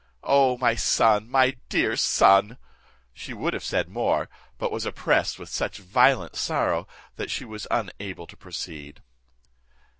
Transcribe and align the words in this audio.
O 0.23 0.57
my 0.57 0.73
son, 0.73 1.29
my 1.29 1.57
dear 1.69 1.95
son!" 1.95 2.57
She 3.13 3.35
would 3.35 3.53
have 3.53 3.63
said 3.63 3.87
more, 3.87 4.29
but 4.57 4.71
was 4.71 4.83
oppressed 4.83 5.37
with 5.37 5.49
such 5.49 5.77
violent 5.77 6.35
sorrow 6.35 6.87
that 7.17 7.29
she 7.29 7.45
was 7.45 7.67
unable 7.69 8.25
to 8.25 8.35
proceed. 8.35 9.03